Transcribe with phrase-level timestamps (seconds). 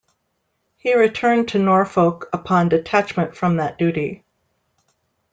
[0.77, 4.23] He returned to Norfolk upon detachment from that duty.